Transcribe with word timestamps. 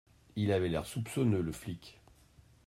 Il 0.35 0.51
avait 0.51 0.67
l’air 0.67 0.87
soupçonneux, 0.87 1.43
le 1.43 1.51
flic. 1.51 2.01